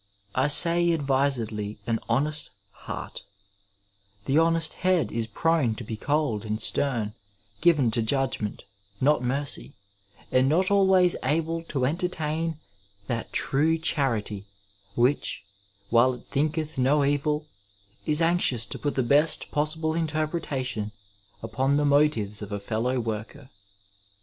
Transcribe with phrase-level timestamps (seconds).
[0.33, 3.21] I say advisedly an honest heart—
[4.25, 7.13] the honest head is prone to be cold and stem,
[7.61, 8.65] given to judgment,
[8.99, 9.75] not mercy,
[10.31, 12.57] and not always able to entertain
[13.05, 14.47] that true charity
[14.95, 15.45] which,
[15.91, 17.45] while it lUnketh no evil,
[18.03, 20.91] is anxious to put the best possible interpretation
[21.43, 23.51] upon the motives of a fellow worker.